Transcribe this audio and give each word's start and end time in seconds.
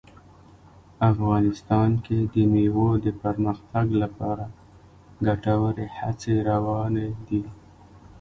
افغانستان 1.11 1.89
کې 2.05 2.17
د 2.33 2.35
مېوو 2.51 2.89
د 3.05 3.07
پرمختګ 3.21 3.85
لپاره 4.01 4.45
ګټورې 5.27 5.87
هڅې 5.97 6.35
روانې 6.49 7.09
دي. 7.27 7.43